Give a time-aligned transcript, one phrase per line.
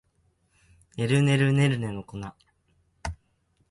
[0.97, 2.33] ねるねるねるねの一の粉